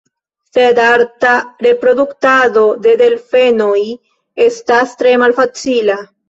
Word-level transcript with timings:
Sed 0.57 0.79
arta 0.85 1.33
reproduktado 1.65 2.63
de 2.87 2.95
delfenoj 3.03 3.77
estas 4.47 4.97
tre 5.03 5.13
malfacila. 5.27 6.01